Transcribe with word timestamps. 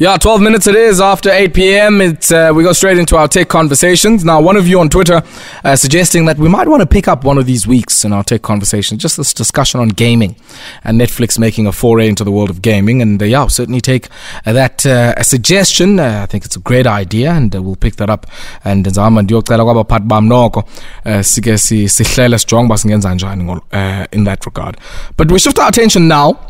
Yeah, 0.00 0.16
12 0.16 0.40
minutes 0.40 0.68
it 0.68 0.76
is 0.76 1.00
after 1.00 1.28
8 1.28 1.54
p.m. 1.54 2.00
It's, 2.00 2.30
uh, 2.30 2.52
we 2.54 2.62
go 2.62 2.72
straight 2.72 2.98
into 2.98 3.16
our 3.16 3.26
tech 3.26 3.48
conversations. 3.48 4.24
Now, 4.24 4.40
one 4.40 4.56
of 4.56 4.68
you 4.68 4.78
on 4.78 4.90
Twitter 4.90 5.24
uh, 5.64 5.74
suggesting 5.74 6.26
that 6.26 6.38
we 6.38 6.48
might 6.48 6.68
want 6.68 6.82
to 6.82 6.86
pick 6.86 7.08
up 7.08 7.24
one 7.24 7.36
of 7.36 7.46
these 7.46 7.66
weeks 7.66 8.04
in 8.04 8.12
our 8.12 8.22
tech 8.22 8.42
conversation, 8.42 8.96
just 8.98 9.16
this 9.16 9.34
discussion 9.34 9.80
on 9.80 9.88
gaming 9.88 10.36
and 10.84 11.00
Netflix 11.00 11.36
making 11.36 11.66
a 11.66 11.72
foray 11.72 12.08
into 12.08 12.22
the 12.22 12.30
world 12.30 12.48
of 12.48 12.62
gaming. 12.62 13.02
And 13.02 13.20
uh, 13.20 13.24
yeah, 13.24 13.40
I'll 13.40 13.48
certainly 13.48 13.80
take 13.80 14.08
uh, 14.46 14.52
that 14.52 14.86
uh, 14.86 15.14
a 15.16 15.24
suggestion. 15.24 15.98
Uh, 15.98 16.20
I 16.22 16.26
think 16.26 16.44
it's 16.44 16.54
a 16.54 16.60
great 16.60 16.86
idea 16.86 17.32
and 17.32 17.52
we'll 17.52 17.74
pick 17.74 17.96
that 17.96 18.08
up. 18.08 18.28
And 18.64 18.84
ndizama 18.84 19.26
in 24.12 24.24
that 24.24 24.46
regard. 24.46 24.76
But 25.16 25.32
we 25.32 25.40
shift 25.40 25.58
our 25.58 25.68
attention 25.68 26.06
now 26.06 26.47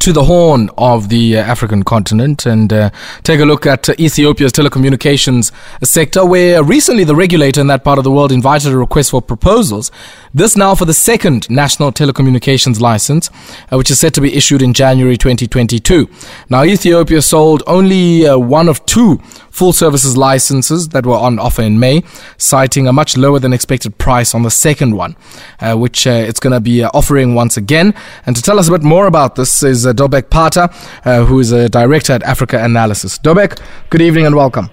to 0.00 0.12
the 0.12 0.24
horn 0.24 0.70
of 0.76 1.08
the 1.08 1.38
uh, 1.38 1.42
African 1.42 1.82
continent 1.82 2.46
and 2.46 2.72
uh, 2.72 2.90
take 3.22 3.40
a 3.40 3.44
look 3.44 3.66
at 3.66 3.88
uh, 3.88 3.94
Ethiopia's 3.98 4.52
telecommunications 4.52 5.52
sector, 5.84 6.24
where 6.24 6.62
recently 6.62 7.04
the 7.04 7.14
regulator 7.14 7.60
in 7.60 7.66
that 7.68 7.84
part 7.84 7.98
of 7.98 8.04
the 8.04 8.10
world 8.10 8.32
invited 8.32 8.72
a 8.72 8.76
request 8.76 9.10
for 9.10 9.22
proposals. 9.22 9.90
This 10.34 10.56
now 10.56 10.74
for 10.74 10.84
the 10.84 10.94
second 10.94 11.48
national 11.48 11.92
telecommunications 11.92 12.80
license, 12.80 13.30
uh, 13.72 13.76
which 13.76 13.90
is 13.90 13.98
set 13.98 14.12
to 14.14 14.20
be 14.20 14.34
issued 14.34 14.62
in 14.62 14.74
January 14.74 15.16
2022. 15.16 16.08
Now, 16.50 16.64
Ethiopia 16.64 17.22
sold 17.22 17.62
only 17.66 18.26
uh, 18.26 18.36
one 18.38 18.68
of 18.68 18.84
two 18.86 19.18
full 19.50 19.72
services 19.72 20.16
licenses 20.16 20.90
that 20.90 21.06
were 21.06 21.16
on 21.16 21.38
offer 21.38 21.62
in 21.62 21.80
May, 21.80 22.02
citing 22.36 22.86
a 22.86 22.92
much 22.92 23.16
lower 23.16 23.38
than 23.38 23.54
expected 23.54 23.96
price 23.96 24.34
on 24.34 24.42
the 24.42 24.50
second 24.50 24.94
one, 24.94 25.16
uh, 25.60 25.74
which 25.74 26.06
it's 26.06 26.40
going 26.40 26.52
to 26.52 26.60
be 26.60 26.84
offering 26.84 27.34
once 27.34 27.56
again. 27.56 27.94
And 28.26 28.36
to 28.36 28.42
tell 28.42 28.58
us 28.58 28.68
a 28.68 28.72
bit 28.72 28.82
more 28.82 29.06
about 29.06 29.36
this 29.36 29.62
is 29.62 29.85
uh, 29.86 29.92
Dobek 29.92 30.30
Pater, 30.30 30.68
uh, 31.04 31.24
who 31.24 31.38
is 31.40 31.52
a 31.52 31.68
director 31.68 32.12
at 32.12 32.22
Africa 32.22 32.62
Analysis. 32.62 33.18
Dobek, 33.18 33.60
good 33.90 34.02
evening 34.02 34.26
and 34.26 34.34
welcome. 34.34 34.70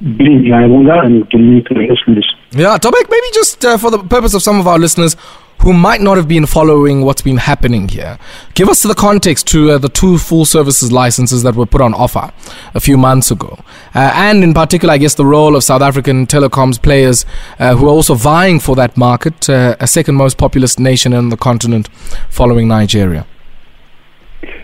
Good 0.00 0.20
evening, 0.22 0.52
and 0.52 1.28
good 1.30 1.40
evening 1.40 1.64
to 1.68 1.74
the 1.74 1.80
listeners. 1.80 2.34
Yeah, 2.52 2.78
Dobek, 2.78 3.10
maybe 3.10 3.26
just 3.34 3.64
uh, 3.64 3.76
for 3.76 3.90
the 3.90 3.98
purpose 3.98 4.32
of 4.34 4.42
some 4.42 4.60
of 4.60 4.66
our 4.66 4.78
listeners 4.78 5.16
who 5.62 5.72
might 5.72 6.00
not 6.00 6.16
have 6.16 6.28
been 6.28 6.46
following 6.46 7.02
what's 7.04 7.22
been 7.22 7.36
happening 7.36 7.88
here, 7.88 8.18
give 8.54 8.68
us 8.68 8.82
the 8.82 8.94
context 8.94 9.46
to 9.48 9.72
uh, 9.72 9.78
the 9.78 9.88
two 9.88 10.16
full 10.18 10.44
services 10.44 10.92
licenses 10.92 11.42
that 11.42 11.54
were 11.56 11.66
put 11.66 11.80
on 11.80 11.94
offer 11.94 12.32
a 12.74 12.80
few 12.80 12.96
months 12.96 13.30
ago. 13.30 13.58
Uh, 13.94 14.12
and 14.14 14.44
in 14.44 14.54
particular, 14.54 14.94
I 14.94 14.98
guess 14.98 15.14
the 15.14 15.26
role 15.26 15.56
of 15.56 15.64
South 15.64 15.82
African 15.82 16.26
telecoms 16.26 16.80
players 16.80 17.26
uh, 17.58 17.74
who 17.74 17.86
are 17.86 17.90
also 17.90 18.14
vying 18.14 18.60
for 18.60 18.76
that 18.76 18.96
market, 18.96 19.50
uh, 19.50 19.76
a 19.80 19.86
second 19.86 20.14
most 20.14 20.38
populous 20.38 20.78
nation 20.78 21.12
on 21.12 21.30
the 21.30 21.36
continent 21.36 21.88
following 22.30 22.68
Nigeria. 22.68 23.26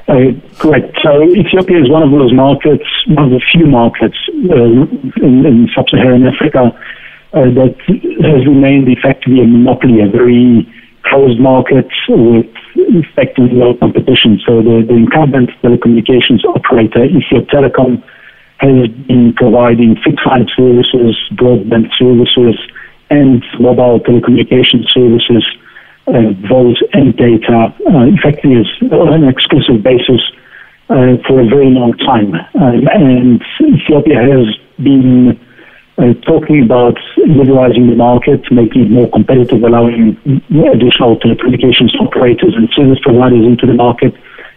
Uh, 0.06 0.30
correct. 0.58 0.96
So 1.02 1.22
Ethiopia 1.24 1.80
is 1.80 1.90
one 1.90 2.02
of 2.02 2.10
those 2.10 2.32
markets, 2.32 2.84
one 3.08 3.24
of 3.26 3.30
the 3.30 3.42
few 3.52 3.66
markets 3.66 4.16
uh, 4.50 4.86
in, 5.18 5.46
in, 5.46 5.68
sub-Saharan 5.74 6.26
Africa 6.26 6.70
uh, 7.32 7.50
that 7.58 7.74
has 8.22 8.46
remained 8.46 8.86
effectively 8.88 9.40
a 9.42 9.46
monopoly, 9.46 10.00
a 10.00 10.08
very 10.08 10.68
closed 11.02 11.40
market 11.40 11.88
with 12.08 12.46
effectively 12.76 13.56
low 13.56 13.74
competition. 13.74 14.38
So 14.46 14.62
the, 14.62 14.84
the 14.86 14.94
incumbent 14.94 15.50
telecommunications 15.62 16.44
operator, 16.44 17.08
Ethio 17.08 17.42
Telecom, 17.50 18.02
has 18.58 18.88
been 19.08 19.34
providing 19.36 19.96
fixed 20.04 20.24
line 20.24 20.46
services, 20.56 21.18
broadband 21.34 21.90
services, 21.98 22.56
and 23.10 23.42
mobile 23.58 24.00
telecommunication 24.00 24.86
services 24.94 25.44
uh, 26.06 26.32
vote 26.48 26.76
and 26.92 27.16
data 27.16 27.72
uh, 27.88 28.04
effectively 28.12 28.60
on 28.92 29.22
an 29.22 29.28
exclusive 29.28 29.82
basis 29.82 30.20
uh, 30.90 31.16
for 31.26 31.40
a 31.40 31.46
very 31.48 31.70
long 31.70 31.96
time. 31.98 32.34
Um, 32.54 32.86
and 32.92 33.42
Ethiopia 33.60 34.20
has 34.20 34.46
been 34.82 35.40
uh, 35.96 36.12
talking 36.26 36.62
about 36.62 36.98
liberalizing 37.16 37.88
the 37.88 37.96
market, 37.96 38.42
making 38.50 38.86
it 38.86 38.90
more 38.90 39.08
competitive, 39.10 39.62
allowing 39.62 40.18
additional 40.50 41.16
telecommunications 41.20 41.94
operators 42.00 42.54
and 42.56 42.68
service 42.76 42.98
providers 43.02 43.46
into 43.46 43.66
the 43.66 43.74
market. 43.74 44.12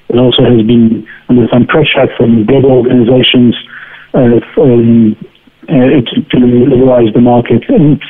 It 0.10 0.18
also 0.18 0.44
has 0.44 0.66
been 0.66 1.08
under 1.30 1.48
some 1.52 1.68
pressure 1.68 2.08
from 2.18 2.46
global 2.46 2.72
organizations 2.72 3.56
uh, 4.14 4.40
from, 4.56 5.16
uh, 5.70 6.02
to, 6.02 6.22
to, 6.32 6.38
liberalize 6.38 7.14
the 7.14 7.22
market. 7.22 7.64
And 7.70 8.02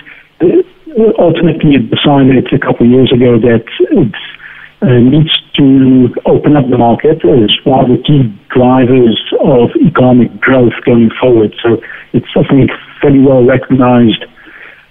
ultimately 1.20 1.78
decided 1.78 2.48
a 2.54 2.60
couple 2.60 2.86
of 2.86 2.92
years 2.92 3.12
ago 3.12 3.40
that 3.40 3.66
it 3.92 4.14
uh, 4.82 5.00
needs 5.00 5.32
to 5.56 6.14
open 6.26 6.56
up 6.56 6.70
the 6.70 6.78
market 6.78 7.18
as 7.26 7.50
one 7.66 7.84
of 7.84 7.90
the 7.90 8.02
key 8.04 8.30
drivers 8.50 9.18
of 9.42 9.70
economic 9.82 10.40
growth 10.40 10.74
going 10.86 11.10
forward. 11.20 11.54
So 11.64 11.82
it's, 12.14 12.28
I 12.36 12.44
think, 12.48 12.72
fairly 13.02 13.20
well 13.20 13.44
recognized 13.44 14.24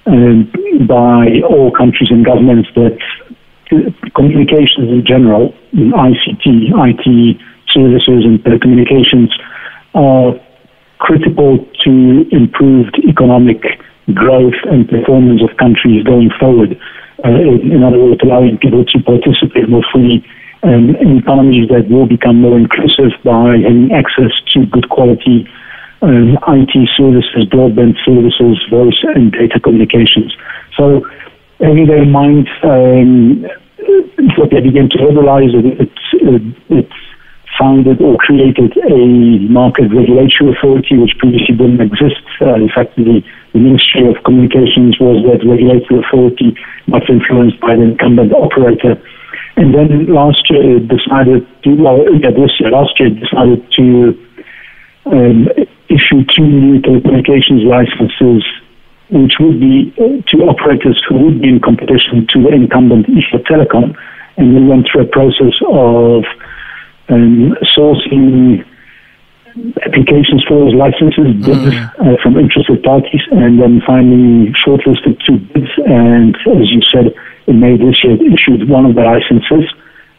uh, 0.06 0.42
by 0.86 1.40
all 1.46 1.70
countries 1.70 2.10
and 2.10 2.24
governments 2.24 2.68
that 2.74 2.98
communications 4.14 4.90
in 4.90 5.04
general, 5.06 5.54
in 5.72 5.90
ICT, 5.90 6.70
IT 6.70 7.40
services 7.72 8.24
and 8.24 8.38
telecommunications 8.42 9.30
are 9.94 10.38
critical 10.98 11.58
to 11.84 12.24
improved 12.30 12.98
economic 13.08 13.62
growth 14.14 14.58
and 14.70 14.88
performance 14.88 15.42
of 15.42 15.56
countries 15.56 16.04
going 16.04 16.30
forward. 16.38 16.78
Uh, 17.24 17.28
in, 17.30 17.82
other 17.82 17.98
words, 17.98 18.20
allowing 18.22 18.58
people 18.58 18.84
to 18.84 18.98
participate 19.02 19.68
more 19.68 19.84
fully 19.92 20.24
um, 20.62 20.94
in 21.00 21.18
economies 21.18 21.68
that 21.68 21.88
will 21.88 22.06
become 22.06 22.40
more 22.40 22.58
inclusive 22.58 23.12
by 23.24 23.56
having 23.56 23.90
access 23.92 24.32
to 24.52 24.66
good 24.66 24.88
quality 24.88 25.48
um, 26.02 26.38
IT 26.48 26.74
services, 26.96 27.48
broadband 27.48 27.96
services, 28.04 28.60
voice 28.70 29.00
and 29.14 29.32
data 29.32 29.58
communications. 29.58 30.36
So, 30.76 31.02
having 31.58 31.86
that 31.86 32.04
in 32.04 32.12
mind, 32.12 32.48
um, 32.62 33.46
what 34.36 34.50
they 34.50 34.60
began 34.60 34.88
to 34.90 34.98
liberalize, 35.00 35.50
it, 35.54 35.88
it, 36.12 36.42
it 36.68 36.88
founded 37.58 38.00
or 38.02 38.16
created 38.18 38.76
a 38.76 39.38
market 39.48 39.88
regulatory 39.88 40.52
authority 40.52 40.98
which 40.98 41.16
previously 41.18 41.56
didn't 41.56 41.80
exist. 41.80 42.20
Uh, 42.40 42.54
in 42.54 42.68
fact, 42.68 42.96
the 42.96 43.22
the 43.56 43.64
Ministry 43.64 44.04
of 44.04 44.20
Communications 44.28 45.00
was 45.00 45.24
that 45.24 45.40
regulatory 45.40 46.04
authority, 46.04 46.52
much 46.86 47.08
influenced 47.08 47.56
by 47.64 47.72
the 47.72 47.88
incumbent 47.88 48.36
operator. 48.36 49.00
And 49.56 49.72
then 49.72 50.12
last 50.12 50.44
year 50.52 50.76
it 50.76 50.92
decided 50.92 51.48
to, 51.64 51.68
well, 51.80 52.04
yeah, 52.20 52.36
this 52.36 52.52
year, 52.60 52.68
last 52.68 53.00
year 53.00 53.08
it 53.08 53.16
decided 53.16 53.64
to 53.80 54.12
um, 55.08 55.48
issue 55.88 56.20
two 56.36 56.44
new 56.44 56.84
telecommunications 56.84 57.64
licenses, 57.64 58.44
which 59.08 59.40
would 59.40 59.56
be 59.56 59.88
uh, 59.96 60.20
to 60.28 60.44
operators 60.52 61.00
who 61.08 61.16
would 61.24 61.40
be 61.40 61.48
in 61.48 61.60
competition 61.64 62.28
to 62.36 62.44
the 62.44 62.52
incumbent 62.52 63.08
Ethio 63.08 63.40
Telecom. 63.48 63.96
And 64.36 64.52
we 64.52 64.68
went 64.68 64.84
through 64.92 65.08
a 65.08 65.08
process 65.08 65.56
of 65.64 66.28
um, 67.08 67.56
sourcing 67.72 68.68
applications 69.84 70.44
for 70.46 70.64
those 70.64 70.74
licenses, 70.74 71.32
bids 71.44 71.74
mm. 71.74 71.90
uh, 72.00 72.16
from 72.22 72.36
interested 72.36 72.82
parties, 72.82 73.22
and 73.30 73.60
then 73.60 73.80
finally 73.86 74.52
shortlisted 74.64 75.16
two 75.24 75.38
bids. 75.52 75.70
And 75.86 76.36
as 76.36 76.68
you 76.70 76.82
said, 76.92 77.14
in 77.46 77.60
May 77.60 77.76
this 77.76 78.02
year, 78.04 78.16
issued 78.20 78.68
one 78.68 78.86
of 78.86 78.94
the 78.94 79.02
licenses. 79.02 79.70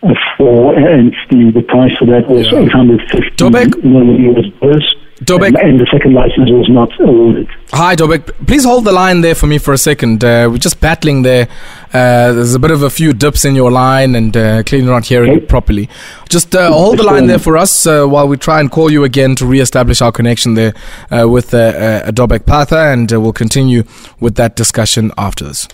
Uh, 0.04 0.14
for 0.38 0.76
and 0.78 1.12
the, 1.32 1.50
the 1.56 1.64
price 1.64 1.90
for 1.98 2.06
that 2.06 2.30
was 2.30 2.46
yeah. 2.52 2.60
850 2.70 3.34
million 3.82 4.38
US 4.38 4.46
dollars. 4.62 4.96
Dobek. 5.24 5.56
And, 5.60 5.80
the 5.80 5.88
second 5.92 6.14
license 6.14 6.50
was 6.52 6.70
not 6.70 6.90
awarded. 7.00 7.48
Hi, 7.72 7.96
Dobek. 7.96 8.46
Please 8.46 8.64
hold 8.64 8.86
the 8.86 8.92
line 8.92 9.22
there 9.22 9.34
for 9.34 9.48
me 9.48 9.58
for 9.58 9.74
a 9.74 9.78
second. 9.78 10.24
Uh, 10.24 10.48
we're 10.52 10.60
just 10.60 10.80
battling 10.80 11.24
there. 11.24 11.48
Uh, 11.88 12.34
there's 12.34 12.54
a 12.54 12.60
bit 12.60 12.72
of 12.72 12.84
a 12.84 12.90
few 12.90 13.14
dips 13.14 13.44
in 13.44 13.56
your 13.56 13.72
line 13.72 14.14
and 14.16 14.38
uh, 14.38 14.62
clearly 14.64 14.88
not 14.88 15.06
hearing 15.06 15.32
okay. 15.32 15.44
it 15.44 15.50
properly. 15.50 15.90
Just 16.30 16.56
uh, 16.56 16.72
hold 16.72 17.00
the 17.00 17.04
line 17.04 17.26
there 17.26 17.40
for 17.40 17.58
us 17.58 17.88
uh, 17.88 18.06
while 18.06 18.28
we 18.28 18.38
try 18.38 18.60
and 18.60 18.72
call 18.72 18.92
you 18.92 19.04
again 19.04 19.36
to 19.36 19.46
re-establish 19.46 20.02
our 20.02 20.12
connection 20.12 20.54
there 20.54 20.74
uh, 21.10 21.28
with 21.28 21.54
uh, 21.54 22.12
Dobek 22.12 22.46
Pater, 22.46 22.76
and 22.76 23.12
we'll 23.12 23.34
continue 23.34 23.84
with 24.20 24.36
that 24.36 24.56
discussion 24.56 25.12
after 25.18 25.46
this. 25.46 25.68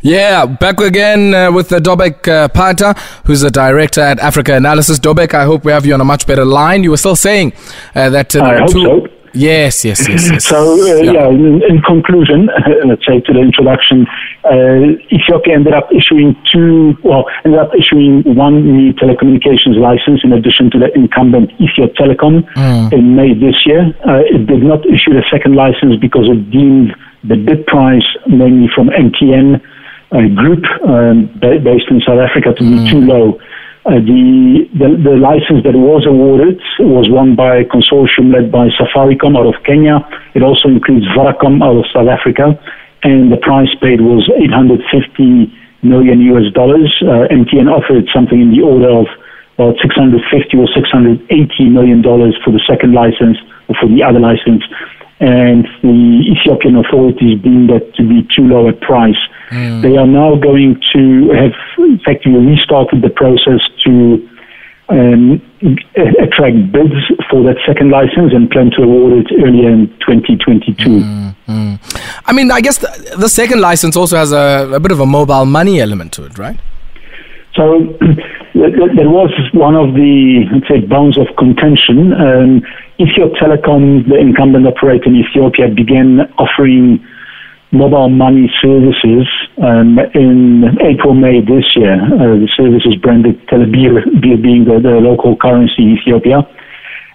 Yeah, 0.00 0.46
back 0.46 0.80
again 0.80 1.32
uh, 1.32 1.52
with 1.52 1.72
uh, 1.72 1.78
Dobek 1.78 2.26
uh, 2.26 2.48
Pater, 2.48 2.94
who's 3.24 3.40
the 3.40 3.50
director 3.50 4.00
at 4.00 4.18
Africa 4.18 4.54
Analysis. 4.54 4.98
Dobek, 4.98 5.32
I 5.34 5.44
hope 5.44 5.64
we 5.64 5.72
have 5.72 5.86
you 5.86 5.94
on 5.94 6.00
a 6.00 6.04
much 6.04 6.26
better 6.26 6.44
line. 6.44 6.82
You 6.82 6.90
were 6.90 6.96
still 6.96 7.16
saying 7.16 7.52
uh, 7.94 8.10
that 8.10 8.34
uh, 8.34 8.42
I 8.42 8.58
hope 8.58 8.72
two- 8.72 8.82
so. 8.82 9.06
Yes, 9.34 9.84
yes, 9.84 10.06
yes. 10.08 10.28
yes. 10.30 10.44
so, 10.44 10.76
uh, 10.76 11.00
yeah, 11.00 11.12
yeah 11.12 11.28
in, 11.28 11.62
in, 11.64 11.80
conclusion, 11.82 12.50
let's 12.86 13.04
say 13.06 13.20
to 13.20 13.32
the 13.32 13.40
introduction, 13.40 14.06
uh, 14.44 14.92
Ethiopia 15.08 15.54
ended 15.54 15.72
up 15.72 15.88
issuing 15.88 16.36
two, 16.52 16.94
well, 17.02 17.24
ended 17.44 17.58
up 17.58 17.72
issuing 17.72 18.22
one 18.36 18.60
new 18.60 18.92
telecommunications 18.92 19.80
license 19.80 20.20
in 20.22 20.32
addition 20.32 20.70
to 20.70 20.78
the 20.78 20.92
incumbent 20.94 21.50
Ethio 21.56 21.88
Telecom 21.96 22.44
mm. 22.52 22.92
in 22.92 23.16
May 23.16 23.32
this 23.32 23.56
year. 23.64 23.94
Uh, 24.04 24.20
it 24.20 24.46
did 24.46 24.62
not 24.62 24.84
issue 24.84 25.16
the 25.16 25.24
second 25.32 25.56
license 25.56 25.96
because 25.96 26.28
it 26.28 26.50
deemed 26.50 26.92
the 27.24 27.36
bid 27.36 27.66
price, 27.66 28.06
mainly 28.26 28.68
from 28.74 28.88
MTN, 28.88 29.60
uh, 30.12 30.28
group 30.34 30.64
um, 30.84 31.26
based 31.40 31.88
in 31.90 32.00
South 32.06 32.18
Africa, 32.18 32.52
to 32.54 32.62
be 32.62 32.76
mm. 32.76 32.90
too 32.90 33.00
low 33.00 33.38
Uh, 33.82 33.98
the, 33.98 34.62
the, 34.78 34.94
the 34.94 35.16
license 35.18 35.66
that 35.66 35.74
was 35.74 36.06
awarded 36.06 36.54
was 36.78 37.10
won 37.10 37.34
by 37.34 37.58
a 37.58 37.66
consortium 37.66 38.30
led 38.30 38.46
by 38.46 38.70
Safaricom 38.78 39.34
out 39.34 39.50
of 39.50 39.58
Kenya. 39.66 39.98
It 40.38 40.42
also 40.46 40.70
includes 40.70 41.02
Vodacom 41.18 41.58
out 41.66 41.74
of 41.74 41.90
South 41.90 42.06
Africa, 42.06 42.54
and 43.02 43.34
the 43.34 43.42
price 43.42 43.74
paid 43.82 43.98
was 43.98 44.22
850 44.38 45.50
million 45.82 46.22
US 46.30 46.46
dollars. 46.54 46.94
Uh, 47.02 47.26
MTN 47.26 47.66
offered 47.66 48.06
something 48.14 48.38
in 48.38 48.54
the 48.54 48.62
order 48.62 48.86
of 48.86 49.10
about 49.58 49.74
650 49.82 50.14
or 50.62 50.70
680 50.70 51.26
million 51.66 52.06
dollars 52.06 52.38
for 52.46 52.54
the 52.54 52.62
second 52.62 52.94
license 52.94 53.34
or 53.66 53.74
for 53.82 53.90
the 53.90 53.98
other 53.98 54.22
license 54.22 54.62
and 55.22 55.64
the 55.82 56.34
Ethiopian 56.34 56.76
authorities 56.76 57.40
deemed 57.42 57.70
that 57.70 57.94
to 57.94 58.02
be 58.02 58.26
too 58.34 58.42
low 58.42 58.68
a 58.68 58.72
price. 58.72 59.22
Mm. 59.50 59.80
They 59.80 59.96
are 59.96 60.06
now 60.06 60.34
going 60.34 60.82
to 60.94 61.30
have 61.30 61.54
effectively 61.78 62.44
restarted 62.44 63.02
the 63.02 63.10
process 63.10 63.60
to 63.86 64.28
um, 64.88 65.40
attract 65.94 66.72
bids 66.72 66.98
for 67.30 67.44
that 67.44 67.56
second 67.64 67.90
license 67.90 68.34
and 68.34 68.50
plan 68.50 68.72
to 68.76 68.82
award 68.82 69.24
it 69.24 69.32
earlier 69.38 69.70
in 69.70 69.86
2022. 70.00 70.74
Mm, 70.90 71.36
mm. 71.46 72.20
I 72.26 72.32
mean, 72.32 72.50
I 72.50 72.60
guess 72.60 72.78
the, 72.78 73.14
the 73.16 73.28
second 73.28 73.60
license 73.60 73.96
also 73.96 74.16
has 74.16 74.32
a, 74.32 74.70
a, 74.74 74.80
bit 74.80 74.90
of 74.90 74.98
a 74.98 75.06
mobile 75.06 75.46
money 75.46 75.80
element 75.80 76.12
to 76.14 76.24
it, 76.24 76.36
right? 76.36 76.58
So 77.54 77.78
that 78.54 79.06
was 79.06 79.30
one 79.54 79.76
of 79.76 79.94
the, 79.94 80.46
let's 80.52 80.66
say, 80.66 80.80
bones 80.80 81.16
of 81.16 81.28
contention. 81.38 82.12
Um, 82.12 82.62
Ethio 83.00 83.32
Telecom, 83.40 84.08
the 84.08 84.18
incumbent 84.18 84.66
operator 84.66 85.06
in 85.06 85.16
Ethiopia, 85.16 85.68
began 85.68 86.20
offering 86.38 87.04
mobile 87.72 88.10
money 88.10 88.52
services 88.60 89.26
um, 89.64 89.98
in 90.14 90.76
April, 90.84 91.14
May 91.14 91.40
this 91.40 91.64
year. 91.74 91.96
Uh, 91.96 92.36
the 92.36 92.48
service 92.54 92.84
is 92.84 92.96
branded 92.96 93.40
Telebirr, 93.48 94.04
being 94.20 94.64
the, 94.64 94.78
the, 94.78 95.00
local 95.00 95.36
currency 95.36 95.82
in 95.82 95.96
Ethiopia. 95.96 96.44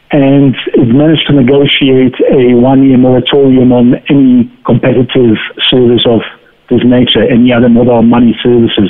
And 0.09 0.55
it 0.73 0.87
managed 0.87 1.27
to 1.27 1.33
negotiate 1.33 2.15
a 2.31 2.55
one 2.55 2.83
year 2.83 2.97
moratorium 2.97 3.71
on 3.71 3.95
any 4.09 4.49
competitive 4.65 5.37
service 5.69 6.07
of 6.07 6.21
this 6.69 6.81
nature, 6.83 7.21
any 7.21 7.53
other 7.53 7.69
mobile 7.69 8.01
money 8.01 8.33
services, 8.41 8.89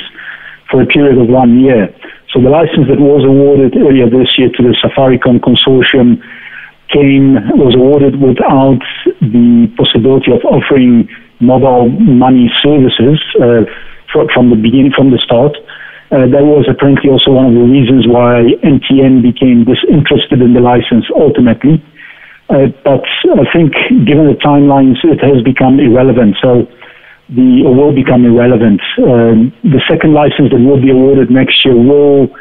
for 0.70 0.80
a 0.80 0.86
period 0.86 1.20
of 1.20 1.28
one 1.28 1.60
year. 1.60 1.92
So 2.32 2.40
the 2.40 2.48
license 2.50 2.88
that 2.88 3.00
was 3.00 3.24
awarded 3.24 3.76
earlier 3.76 4.08
this 4.08 4.28
year 4.38 4.48
to 4.48 4.62
the 4.62 4.76
Safaricom 4.80 5.40
consortium 5.40 6.22
came 6.88 7.36
was 7.56 7.76
awarded 7.76 8.20
without 8.20 8.80
the 9.20 9.68
possibility 9.76 10.32
of 10.32 10.40
offering 10.44 11.08
mobile 11.40 11.88
money 11.88 12.50
services 12.62 13.20
uh, 13.40 13.62
from 14.12 14.50
the 14.50 14.56
beginning, 14.56 14.92
from 14.96 15.10
the 15.10 15.20
start. 15.22 15.54
Uh, 16.08 16.24
that 16.24 16.40
was 16.40 16.64
apparently 16.64 17.12
also 17.12 17.36
one 17.36 17.52
of 17.52 17.54
the 17.54 17.68
reasons 17.68 18.08
why 18.08 18.40
MTN 18.64 19.20
became 19.20 19.68
disinterested 19.68 20.40
in 20.40 20.56
the 20.56 20.60
license 20.64 21.04
ultimately. 21.12 21.84
Uh, 22.48 22.72
but 22.80 23.04
I 23.36 23.44
think, 23.52 23.76
given 24.08 24.24
the 24.24 24.38
timelines, 24.40 24.96
it 25.04 25.20
has 25.20 25.44
become 25.44 25.76
irrelevant. 25.76 26.40
So 26.40 26.64
the 27.28 27.60
or 27.68 27.76
will 27.76 27.94
become 27.94 28.24
irrelevant. 28.24 28.80
Um, 29.04 29.52
the 29.60 29.84
second 29.84 30.16
license 30.16 30.48
that 30.48 30.60
will 30.64 30.80
be 30.80 30.88
awarded 30.90 31.30
next 31.30 31.60
year 31.64 31.76
will 31.76 32.32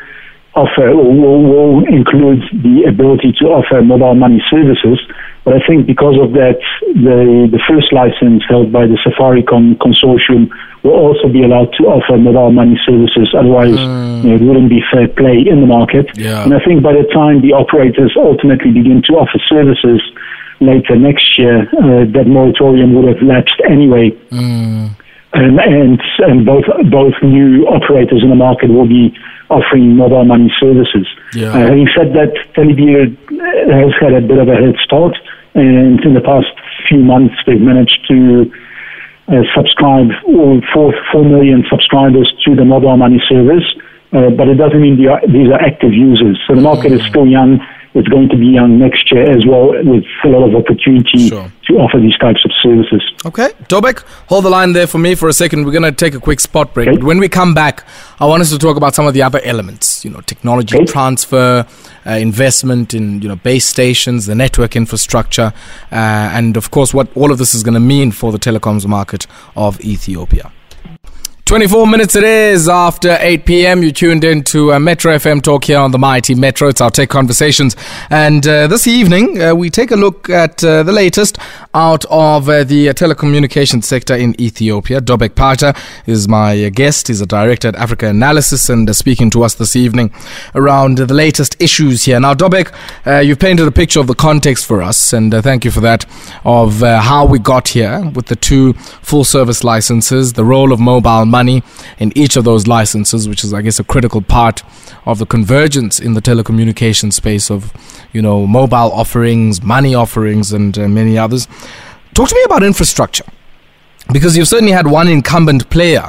offer 0.58 0.90
or 0.90 1.14
will, 1.14 1.42
will 1.46 1.86
include 1.86 2.42
the 2.66 2.90
ability 2.90 3.32
to 3.40 3.46
offer 3.54 3.82
mobile 3.82 4.16
money 4.16 4.42
services. 4.50 4.98
But 5.46 5.54
I 5.54 5.62
think 5.64 5.86
because 5.86 6.18
of 6.20 6.34
that, 6.34 6.60
the, 6.92 7.48
the 7.48 7.62
first 7.70 7.94
license 7.94 8.44
held 8.50 8.74
by 8.74 8.84
the 8.90 8.98
Safaricom 9.00 9.78
consortium 9.78 10.50
will 10.84 10.98
also 10.98 11.30
be 11.30 11.44
allowed 11.44 11.72
to 11.80 11.88
offer 11.88 12.18
mobile 12.18 12.52
money 12.52 12.76
services. 12.84 13.32
Otherwise, 13.38 13.78
mm. 13.78 14.24
you 14.24 14.30
know, 14.30 14.36
it 14.36 14.42
wouldn't 14.42 14.70
be 14.70 14.82
fair 14.92 15.08
play 15.08 15.46
in 15.46 15.62
the 15.62 15.70
market. 15.70 16.10
Yeah. 16.18 16.44
And 16.44 16.54
I 16.54 16.60
think 16.66 16.84
by 16.84 16.94
the 16.94 17.08
time 17.14 17.40
the 17.40 17.54
operators 17.54 18.12
ultimately 18.18 18.72
begin 18.72 19.02
to 19.08 19.14
offer 19.14 19.40
services 19.48 20.02
later 20.60 20.98
next 20.98 21.38
year, 21.38 21.70
uh, 21.80 22.04
that 22.12 22.26
moratorium 22.28 22.94
would 22.96 23.08
have 23.08 23.22
lapsed 23.24 23.62
anyway. 23.70 24.12
Mm. 24.34 24.92
And, 25.34 25.60
and, 25.60 26.02
and 26.20 26.46
both 26.46 26.66
both 26.90 27.14
new 27.22 27.68
operators 27.68 28.24
in 28.24 28.30
the 28.30 28.36
market 28.36 28.70
will 28.70 28.88
be 28.88 29.14
offering 29.50 29.96
mobile 29.96 30.26
money 30.26 30.52
services. 30.60 31.08
Yeah. 31.34 31.52
Uh, 31.52 31.68
having 31.68 31.88
said 31.96 32.14
that, 32.16 32.34
Telebirr 32.56 33.12
has 33.70 33.94
had 34.00 34.14
a 34.14 34.22
bit 34.22 34.38
of 34.40 34.48
a 34.48 34.56
head 34.56 34.76
start, 34.84 35.16
and 35.54 36.00
in 36.04 36.14
the 36.14 36.22
past 36.22 36.48
few 36.88 37.00
months, 37.00 37.36
they've 37.46 37.60
managed 37.60 38.00
to 38.08 38.52
uh, 39.28 39.44
subscribe 39.56 40.08
four, 40.74 40.94
4 41.12 41.26
million 41.26 41.64
subscribers 41.70 42.32
to 42.46 42.56
the 42.56 42.64
mobile 42.64 42.96
money 42.96 43.22
service. 43.28 43.66
Uh, 44.14 44.30
but 44.30 44.48
it 44.48 44.56
doesn't 44.56 44.80
mean 44.80 44.96
are, 45.06 45.20
these 45.28 45.52
are 45.52 45.60
active 45.60 45.92
users. 45.92 46.40
So 46.48 46.56
the 46.56 46.62
market 46.62 46.94
mm. 46.94 47.00
is 47.00 47.06
still 47.08 47.28
young 47.28 47.60
it's 47.94 48.08
going 48.08 48.30
to 48.30 48.38
be 48.38 48.48
young 48.48 48.80
next 48.80 49.12
year 49.12 49.30
as 49.30 49.46
well 49.46 49.70
with 49.84 50.04
a 50.24 50.28
lot 50.28 50.48
of 50.48 50.56
opportunity 50.56 51.30
sure. 51.30 51.52
to 51.68 51.74
offer 51.76 52.00
these 52.00 52.18
types 52.18 52.44
of 52.46 52.52
services. 52.62 53.02
Okay. 53.26 53.50
Dobek, 53.70 54.04
hold 54.28 54.46
the 54.46 54.50
line 54.50 54.74
there 54.74 54.88
for 54.88 54.98
me 54.98 55.16
for 55.16 55.28
a 55.28 55.34
second. 55.34 55.66
We're 55.66 55.72
going 55.72 55.84
to 55.84 55.92
take 55.92 56.14
a 56.14 56.20
quick 56.20 56.40
spot 56.40 56.74
break. 56.74 56.88
Okay. 56.88 56.98
But 56.98 57.06
when 57.06 57.20
we 57.20 57.30
come 57.30 57.54
back, 57.54 57.86
I 58.20 58.26
want 58.26 58.42
us 58.42 58.52
to 58.52 58.58
talk 58.58 58.78
about 58.78 58.94
some 58.96 59.08
of 59.08 59.14
the 59.14 59.24
other 59.24 59.42
elements, 59.44 60.06
you 60.06 60.12
know, 60.12 60.22
technology 60.22 60.76
okay. 60.76 60.86
transfer, 60.86 61.66
uh, 62.06 62.12
investment 62.12 62.94
in, 62.94 63.22
you 63.22 63.30
know, 63.30 63.36
base 63.36 63.66
stations, 63.66 64.26
the 64.26 64.36
network 64.36 64.76
infrastructure, 64.76 65.54
uh, 65.92 65.96
and 66.36 66.58
of 66.58 66.72
course 66.72 66.94
what 66.94 67.16
all 67.16 67.32
of 67.32 67.38
this 67.38 67.54
is 67.54 67.64
going 67.64 67.74
to 67.74 67.80
mean 67.80 68.12
for 68.12 68.32
the 68.32 68.40
telecoms 68.40 68.86
market 68.86 69.28
of 69.56 69.80
Ethiopia. 69.82 70.52
24 71.48 71.88
minutes 71.88 72.14
it 72.18 72.26
is 72.26 72.68
after 72.68 73.16
8 73.22 73.46
p.m. 73.46 73.82
You 73.82 73.94
tuned 73.94 74.26
in 74.26 74.44
to 74.44 74.74
uh, 74.74 74.80
Metro 74.80 75.16
FM 75.16 75.42
Talk 75.42 75.64
here 75.64 75.80
on 75.80 75.92
the 75.92 75.98
Mighty 75.98 76.36
Metro. 76.36 76.68
It's 76.68 76.82
our 76.82 76.92
Tech 76.92 77.08
Conversations. 77.08 77.74
And 78.10 78.46
uh, 78.46 78.68
this 78.68 78.86
evening, 78.86 79.42
uh, 79.42 79.56
we 79.56 79.70
take 79.70 79.92
a 79.92 79.96
look 79.96 80.30
at 80.30 80.62
uh, 80.62 80.84
the 80.84 80.92
latest 80.92 81.38
out 81.74 82.04
of 82.10 82.50
uh, 82.50 82.66
the 82.66 82.90
uh, 82.90 82.94
telecommunications 82.94 83.86
sector 83.86 84.14
in 84.14 84.40
Ethiopia. 84.42 85.00
Dobek 85.00 85.36
Pater 85.36 85.74
is 86.06 86.28
my 86.28 86.68
guest. 86.68 87.08
He's 87.08 87.22
a 87.22 87.26
director 87.26 87.70
at 87.70 87.78
Africa 87.78 88.10
Analysis 88.10 88.70
and 88.70 88.94
speaking 88.94 89.30
to 89.30 89.44
us 89.44 89.56
this 89.56 89.78
evening 89.78 90.12
around 90.54 90.98
the 90.98 91.14
latest 91.14 91.56
issues 91.62 92.04
here. 92.04 92.20
Now, 92.20 92.34
Dobek, 92.34 92.74
you've 93.26 93.40
painted 93.40 93.66
a 93.70 93.72
picture 93.72 94.02
of 94.02 94.08
the 94.08 94.16
context 94.16 94.66
for 94.66 94.84
us, 94.84 95.14
and 95.14 95.32
thank 95.32 95.64
you 95.64 95.72
for 95.72 95.80
that, 95.80 96.06
of 96.44 96.82
how 96.82 97.26
we 97.26 97.40
got 97.40 97.70
here 97.70 98.12
with 98.14 98.26
the 98.26 98.36
two 98.36 98.74
full 98.74 99.24
service 99.24 99.64
licenses, 99.64 100.34
the 100.34 100.44
role 100.44 100.74
of 100.74 100.82
mobile 100.82 101.26
money 101.40 101.58
in 102.04 102.10
each 102.22 102.36
of 102.40 102.44
those 102.50 102.64
licenses, 102.78 103.22
which 103.30 103.44
is, 103.46 103.52
I 103.60 103.62
guess, 103.66 103.80
a 103.80 103.88
critical 103.94 104.22
part 104.38 104.58
of 105.06 105.16
the 105.22 105.26
convergence 105.36 105.96
in 106.06 106.12
the 106.18 106.22
telecommunication 106.30 107.10
space 107.22 107.52
of, 107.56 107.60
you 108.16 108.22
know, 108.22 108.38
mobile 108.60 108.92
offerings, 109.02 109.62
money 109.76 109.94
offerings, 110.04 110.54
and 110.58 110.78
uh, 110.78 110.88
many 111.00 111.18
others. 111.26 111.48
Talk 112.14 112.30
to 112.30 112.36
me 112.36 112.44
about 112.50 112.64
infrastructure, 112.64 113.28
because 114.16 114.32
you've 114.36 114.48
certainly 114.48 114.76
had 114.80 114.88
one 115.00 115.08
incumbent 115.18 115.70
player 115.70 116.06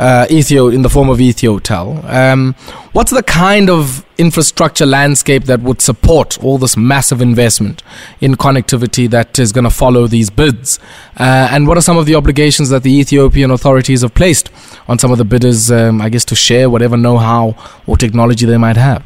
uh, 0.00 0.26
Ethio 0.30 0.72
in 0.72 0.80
the 0.80 0.88
form 0.88 1.10
of 1.10 1.18
Ethiotel. 1.18 2.02
Um, 2.04 2.54
what's 2.92 3.10
the 3.10 3.22
kind 3.22 3.68
of 3.68 4.04
infrastructure 4.16 4.86
landscape 4.86 5.44
that 5.44 5.60
would 5.60 5.82
support 5.82 6.42
all 6.42 6.56
this 6.56 6.74
massive 6.74 7.20
investment 7.20 7.82
in 8.20 8.34
connectivity 8.34 9.08
that 9.10 9.38
is 9.38 9.52
going 9.52 9.64
to 9.64 9.70
follow 9.70 10.06
these 10.06 10.30
bids? 10.30 10.78
Uh, 11.18 11.48
and 11.52 11.68
what 11.68 11.76
are 11.76 11.82
some 11.82 11.98
of 11.98 12.06
the 12.06 12.14
obligations 12.14 12.70
that 12.70 12.82
the 12.82 12.98
Ethiopian 12.98 13.50
authorities 13.50 14.00
have 14.00 14.14
placed 14.14 14.50
on 14.88 14.98
some 14.98 15.12
of 15.12 15.18
the 15.18 15.24
bidders, 15.24 15.70
um, 15.70 16.00
I 16.00 16.08
guess, 16.08 16.24
to 16.26 16.34
share 16.34 16.70
whatever 16.70 16.96
know-how 16.96 17.54
or 17.86 17.98
technology 17.98 18.46
they 18.46 18.56
might 18.56 18.78
have? 18.78 19.04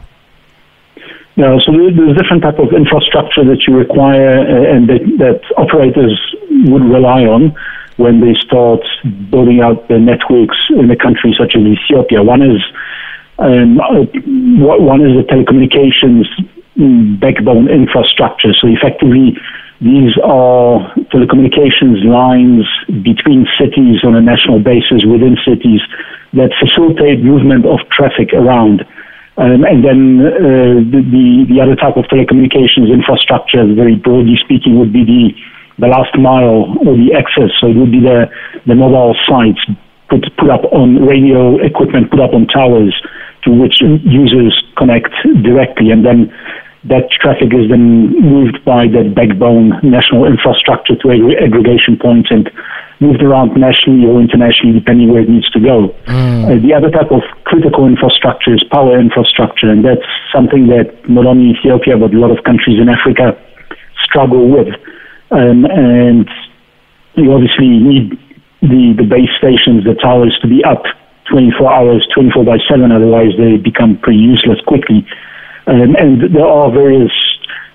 Yeah, 1.34 1.58
so 1.66 1.72
there's 1.72 2.16
different 2.16 2.44
type 2.44 2.60
of 2.60 2.72
infrastructure 2.72 3.44
that 3.44 3.66
you 3.66 3.74
require 3.74 4.38
uh, 4.38 4.76
and 4.76 4.88
that, 4.88 5.02
that 5.18 5.40
operators 5.58 6.14
would 6.70 6.84
rely 6.84 7.24
on 7.24 7.52
when 7.96 8.20
they 8.20 8.34
start 8.40 8.80
building 9.30 9.60
out 9.60 9.88
the 9.88 9.98
networks 9.98 10.56
in 10.70 10.90
a 10.90 10.96
country 10.96 11.34
such 11.38 11.54
as 11.54 11.62
Ethiopia. 11.62 12.22
One 12.22 12.42
is 12.42 12.60
um, 13.38 13.76
one 13.78 15.02
is 15.02 15.14
the 15.18 15.26
telecommunications 15.26 16.26
backbone 17.20 17.68
infrastructure. 17.68 18.52
So 18.60 18.66
effectively, 18.68 19.36
these 19.80 20.14
are 20.22 20.94
telecommunications 21.10 22.04
lines 22.06 22.66
between 23.02 23.46
cities 23.58 24.02
on 24.04 24.14
a 24.14 24.20
national 24.20 24.60
basis 24.60 25.04
within 25.04 25.36
cities 25.46 25.80
that 26.34 26.50
facilitate 26.58 27.22
movement 27.22 27.66
of 27.66 27.78
traffic 27.90 28.32
around. 28.34 28.86
Um, 29.36 29.64
and 29.66 29.82
then 29.82 30.22
uh, 30.22 30.78
the, 30.94 31.46
the 31.50 31.58
other 31.60 31.74
type 31.74 31.96
of 31.96 32.04
telecommunications 32.06 32.86
infrastructure, 32.86 33.66
very 33.74 33.96
broadly 33.96 34.38
speaking, 34.38 34.78
would 34.78 34.92
be 34.92 35.04
the 35.04 35.34
the 35.78 35.88
last 35.88 36.16
mile 36.18 36.70
or 36.86 36.94
the 36.96 37.14
access. 37.16 37.50
So 37.60 37.66
it 37.66 37.76
would 37.76 37.92
be 37.92 38.00
the, 38.00 38.26
the 38.66 38.74
mobile 38.74 39.14
sites 39.26 39.60
put, 40.08 40.24
put 40.36 40.50
up 40.50 40.64
on 40.72 41.04
radio 41.04 41.58
equipment, 41.58 42.10
put 42.10 42.20
up 42.20 42.32
on 42.32 42.46
towers 42.46 42.94
to 43.44 43.50
which 43.50 43.80
users 43.80 44.54
connect 44.76 45.12
directly. 45.42 45.90
And 45.90 46.04
then 46.04 46.32
that 46.84 47.08
traffic 47.10 47.48
is 47.52 47.68
then 47.72 48.12
moved 48.20 48.60
by 48.64 48.86
that 48.92 49.16
backbone 49.16 49.80
national 49.82 50.28
infrastructure 50.28 50.94
to 51.00 51.06
aggregation 51.40 51.96
points 51.96 52.28
and 52.30 52.50
moved 53.00 53.22
around 53.22 53.56
nationally 53.56 54.06
or 54.06 54.20
internationally, 54.20 54.78
depending 54.78 55.08
where 55.08 55.22
it 55.22 55.28
needs 55.28 55.48
to 55.50 55.60
go. 55.60 55.88
Mm. 56.06 56.44
Uh, 56.44 56.60
the 56.60 56.72
other 56.76 56.90
type 56.92 57.10
of 57.10 57.24
critical 57.44 57.86
infrastructure 57.88 58.54
is 58.54 58.62
power 58.70 59.00
infrastructure, 59.00 59.68
and 59.68 59.84
that's 59.84 60.04
something 60.32 60.68
that 60.68 60.92
not 61.08 61.26
only 61.26 61.56
Ethiopia 61.56 61.96
but 61.96 62.12
a 62.12 62.18
lot 62.20 62.30
of 62.30 62.44
countries 62.44 62.78
in 62.78 62.88
Africa 62.88 63.32
struggle 64.04 64.48
with. 64.48 64.68
Um, 65.34 65.66
and 65.66 66.30
you 67.14 67.32
obviously 67.32 67.66
need 67.66 68.14
the, 68.62 68.94
the 68.96 69.06
base 69.06 69.30
stations, 69.38 69.82
the 69.82 69.98
towers, 69.98 70.38
to 70.42 70.48
be 70.48 70.62
up 70.62 70.84
24 71.30 71.72
hours, 71.72 72.06
24 72.14 72.44
by 72.44 72.58
7, 72.70 72.92
otherwise 72.92 73.34
they 73.36 73.56
become 73.56 73.98
pretty 73.98 74.18
useless 74.18 74.60
quickly. 74.66 75.06
Um, 75.66 75.96
and 75.98 76.34
there 76.34 76.46
are 76.46 76.70
various 76.70 77.12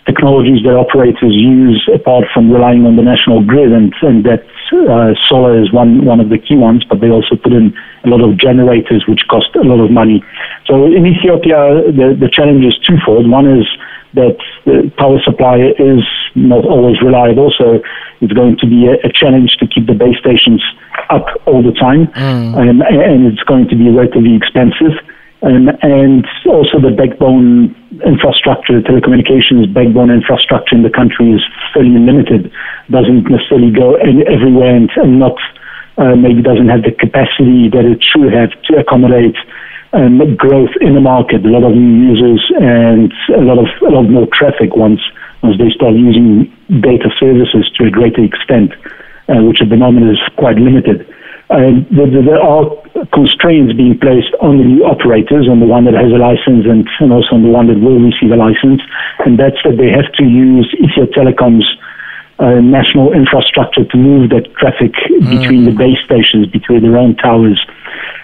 technologies 0.09 0.65
that 0.65 0.73
operators 0.73 1.33
use 1.37 1.81
apart 1.93 2.25
from 2.33 2.49
relying 2.49 2.83
on 2.89 2.95
the 2.97 3.05
national 3.05 3.45
grid, 3.45 3.71
and, 3.71 3.93
and 4.01 4.25
that 4.25 4.41
uh, 4.73 5.13
solar 5.29 5.61
is 5.61 5.69
one, 5.71 6.05
one 6.05 6.19
of 6.19 6.29
the 6.33 6.39
key 6.41 6.57
ones, 6.57 6.81
but 6.89 6.97
they 7.01 7.09
also 7.09 7.35
put 7.37 7.53
in 7.53 7.65
a 8.05 8.07
lot 8.09 8.21
of 8.25 8.37
generators 8.37 9.05
which 9.07 9.21
cost 9.29 9.53
a 9.55 9.65
lot 9.71 9.79
of 9.85 9.89
money. 9.91 10.23
So 10.65 10.73
in 10.97 11.05
Ethiopia, 11.05 11.93
the, 11.99 12.17
the 12.17 12.29
challenge 12.37 12.65
is 12.65 12.75
twofold. 12.87 13.29
One 13.29 13.45
is 13.45 13.65
that 14.13 14.37
the 14.65 14.91
power 14.97 15.21
supply 15.21 15.57
is 15.77 16.03
not 16.33 16.65
always 16.65 16.97
reliable, 17.01 17.53
so 17.55 17.77
it's 18.21 18.33
going 18.33 18.57
to 18.57 18.67
be 18.67 18.89
a, 18.89 18.97
a 19.05 19.11
challenge 19.13 19.57
to 19.61 19.67
keep 19.67 19.85
the 19.85 19.93
base 19.93 20.17
stations 20.17 20.63
up 21.09 21.25
all 21.45 21.61
the 21.61 21.75
time, 21.77 22.07
mm. 22.07 22.57
um, 22.57 22.81
and 22.81 23.29
it's 23.29 23.43
going 23.43 23.67
to 23.69 23.75
be 23.75 23.89
relatively 23.89 24.35
expensive. 24.35 24.97
Um, 25.41 25.69
and 25.81 26.27
also 26.45 26.81
the 26.81 26.91
backbone 26.91 27.71
infrastructure, 28.05 28.81
telecommunications 28.81 29.73
backbone 29.73 30.09
infrastructure 30.09 30.75
in 30.75 30.83
the 30.83 30.89
country 30.89 31.31
is 31.31 31.41
fairly 31.73 31.97
limited, 31.97 32.51
doesn't 32.89 33.29
necessarily 33.29 33.71
go 33.71 33.95
everywhere 33.95 34.75
and, 34.75 34.89
and 34.95 35.19
not 35.19 35.37
uh, 35.97 36.15
maybe 36.15 36.41
doesn't 36.41 36.69
have 36.69 36.83
the 36.83 36.95
capacity 36.95 37.67
that 37.67 37.83
it 37.83 37.99
should 37.99 38.31
have 38.31 38.49
to 38.63 38.79
accommodate 38.79 39.35
um, 39.93 40.21
growth 40.35 40.71
in 40.81 40.93
the 40.93 41.01
market, 41.01 41.43
a 41.43 41.49
lot 41.49 41.65
of 41.65 41.75
new 41.75 42.13
users 42.13 42.41
and 42.61 43.11
a 43.35 43.41
lot 43.41 43.57
of 43.57 43.67
a 43.81 43.89
lot 43.89 44.03
more 44.03 44.27
traffic 44.31 44.75
once 44.75 45.01
once 45.41 45.57
they 45.57 45.69
start 45.71 45.95
using 45.95 46.45
data 46.81 47.09
services 47.19 47.65
to 47.75 47.87
a 47.87 47.91
greater 47.91 48.23
extent, 48.23 48.71
uh, 49.27 49.41
which 49.43 49.61
at 49.61 49.69
the 49.69 49.77
moment 49.77 50.11
is 50.11 50.19
quite 50.37 50.57
limited. 50.57 51.07
Uh, 51.49 51.81
there, 51.89 52.05
there, 52.05 52.39
are 52.39 52.69
constraints 53.13 53.73
being 53.73 53.97
placed 53.97 54.33
on 54.41 54.57
the 54.57 54.67
new 54.67 54.83
operators, 54.83 55.47
on 55.47 55.59
the 55.59 55.65
one 55.65 55.85
that 55.85 55.93
has 55.93 56.11
a 56.11 56.19
license 56.19 56.67
and, 56.67 56.87
and 56.99 57.13
also 57.13 57.35
on 57.35 57.43
the 57.43 57.53
one 57.53 57.67
that 57.67 57.79
will 57.79 57.99
receive 57.99 58.31
a 58.31 58.39
license, 58.39 58.81
and 59.25 59.39
that's 59.39 59.59
that 59.63 59.77
they 59.77 59.89
have 59.89 60.11
to 60.19 60.23
use 60.23 60.67
Ethio 60.79 61.07
Telecom's 61.11 61.67
uh, 62.39 62.59
national 62.63 63.11
infrastructure 63.11 63.83
to 63.83 63.97
move 63.97 64.29
that 64.31 64.47
traffic 64.55 64.95
mm. 65.11 65.27
between 65.27 65.65
the 65.65 65.75
base 65.75 65.99
stations, 66.03 66.47
between 66.47 66.81
their 66.81 66.97
own 66.97 67.15
towers. 67.15 67.59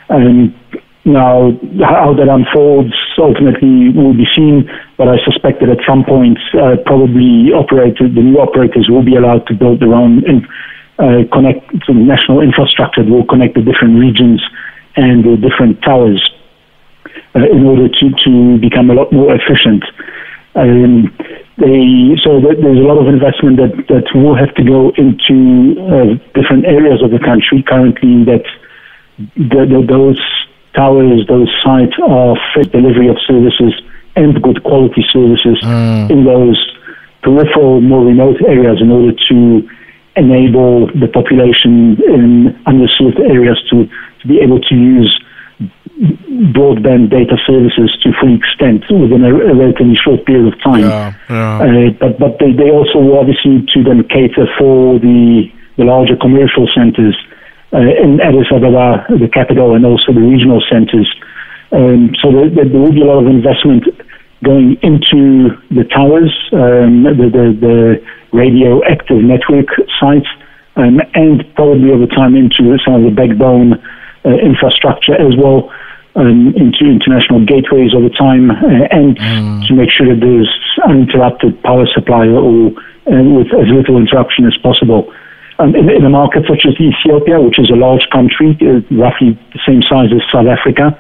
Um, 0.09 0.55
now, 1.05 1.53
how 1.85 2.17
that 2.17 2.25
unfolds 2.25 2.95
ultimately 3.19 3.93
will 3.93 4.17
be 4.17 4.25
seen, 4.35 4.65
but 4.97 5.07
I 5.07 5.21
suspect 5.21 5.61
that 5.61 5.69
at 5.69 5.77
some 5.85 6.03
point, 6.03 6.39
uh, 6.57 6.81
probably 6.85 7.53
operator, 7.53 8.09
the 8.09 8.25
new 8.25 8.41
operators 8.41 8.89
will 8.89 9.05
be 9.05 9.15
allowed 9.15 9.45
to 9.47 9.53
build 9.53 9.81
their 9.81 9.93
own 9.93 10.25
in, 10.25 10.47
uh, 10.99 11.23
connect 11.31 11.65
national 11.89 12.41
infrastructure 12.41 13.03
that 13.03 13.09
will 13.09 13.25
connect 13.25 13.55
the 13.55 13.61
different 13.61 13.99
regions 13.99 14.41
and 14.95 15.23
the 15.23 15.35
different 15.35 15.81
towers 15.83 16.23
uh, 17.35 17.43
in 17.51 17.65
order 17.65 17.89
to, 17.89 18.11
to 18.23 18.57
become 18.59 18.89
a 18.89 18.93
lot 18.93 19.11
more 19.11 19.35
efficient. 19.35 19.83
Um, 20.55 21.11
they, 21.57 22.15
so 22.23 22.39
there's 22.39 22.79
a 22.79 22.87
lot 22.87 22.99
of 22.99 23.07
investment 23.07 23.57
that, 23.57 23.87
that 23.87 24.07
will 24.15 24.35
have 24.35 24.53
to 24.55 24.63
go 24.63 24.91
into 24.95 25.75
uh, 25.83 26.15
different 26.33 26.65
areas 26.65 27.03
of 27.03 27.11
the 27.11 27.19
country. 27.19 27.63
Currently, 27.63 28.23
that 28.25 28.43
the, 29.35 29.67
the, 29.67 29.85
those 29.87 30.19
towers, 30.75 31.27
those 31.27 31.51
sites 31.63 31.95
are 32.03 32.35
fit 32.53 32.71
delivery 32.71 33.07
of 33.07 33.17
services 33.27 33.73
and 34.15 34.41
good 34.41 34.63
quality 34.63 35.03
services 35.11 35.59
mm. 35.63 36.09
in 36.09 36.23
those 36.23 36.59
peripheral, 37.21 37.81
more 37.81 38.05
remote 38.05 38.37
areas 38.47 38.79
in 38.81 38.91
order 38.91 39.11
to 39.29 39.69
enable 40.15 40.87
the 40.87 41.07
population 41.07 41.97
in 42.07 42.55
underserved 42.65 43.19
areas 43.19 43.59
to, 43.69 43.85
to 44.21 44.27
be 44.27 44.39
able 44.39 44.59
to 44.61 44.75
use 44.75 45.11
broadband 46.51 47.09
data 47.09 47.37
services 47.47 47.95
to 48.03 48.11
full 48.19 48.35
extent 48.35 48.83
within 48.91 49.23
a, 49.23 49.31
a 49.31 49.55
relatively 49.55 49.95
short 49.95 50.25
period 50.25 50.51
of 50.51 50.59
time. 50.61 50.81
Yeah, 50.81 51.13
yeah. 51.29 51.59
Uh, 51.63 51.89
but 51.99 52.19
but 52.19 52.39
they, 52.39 52.51
they 52.51 52.69
also 52.69 52.99
obviously 53.15 53.63
need 53.63 53.67
to 53.69 53.83
then 53.83 54.03
cater 54.03 54.47
for 54.59 54.99
the 54.99 55.47
the 55.77 55.83
larger 55.83 56.15
commercial 56.17 56.67
centers 56.75 57.15
uh, 57.73 57.79
in 57.79 58.19
Addis 58.21 58.47
Ababa, 58.51 59.05
the 59.09 59.29
capital, 59.31 59.75
and 59.75 59.85
also 59.85 60.13
the 60.13 60.21
regional 60.21 60.61
centers. 60.69 61.07
Um, 61.71 62.15
so 62.21 62.31
there, 62.31 62.49
there, 62.49 62.79
will 62.79 62.93
be 62.93 63.01
a 63.01 63.05
lot 63.05 63.19
of 63.19 63.27
investment 63.27 63.83
going 64.43 64.77
into 64.81 65.49
the 65.71 65.83
towers, 65.91 66.31
um, 66.53 67.03
the, 67.03 67.27
the, 67.27 67.45
the 67.59 68.05
radio 68.35 68.83
access 68.83 69.23
network 69.23 69.67
sites, 69.99 70.27
um, 70.75 70.99
and 71.15 71.43
probably 71.55 71.91
over 71.91 72.05
time 72.05 72.35
into 72.35 72.77
some 72.83 72.99
of 72.99 73.03
the 73.07 73.15
backbone 73.15 73.79
uh, 74.25 74.35
infrastructure 74.43 75.15
as 75.15 75.35
well. 75.37 75.71
Um, 76.15 76.55
into 76.55 76.87
international 76.87 77.43
gateways 77.43 77.91
over 77.91 78.07
time, 78.07 78.47
uh, 78.49 78.87
and 78.87 79.19
mm. 79.19 79.67
to 79.67 79.75
make 79.75 79.91
sure 79.91 80.07
that 80.07 80.23
there's 80.23 80.47
uninterrupted 80.87 81.61
power 81.61 81.83
supply 81.91 82.31
or 82.31 82.71
uh, 83.11 83.19
with 83.35 83.51
as 83.51 83.67
little 83.67 83.97
interruption 83.97 84.47
as 84.47 84.55
possible. 84.63 85.11
Um, 85.59 85.75
in, 85.75 85.89
in, 85.89 86.03
a 86.03 86.09
market 86.09 86.43
such 86.47 86.63
as 86.67 86.75
Ethiopia, 86.79 87.39
which 87.39 87.59
is 87.59 87.69
a 87.69 87.75
large 87.75 88.07
country, 88.11 88.55
uh, 88.63 88.79
roughly 88.95 89.39
the 89.51 89.59
same 89.67 89.83
size 89.83 90.11
as 90.15 90.23
South 90.31 90.47
Africa, 90.47 90.91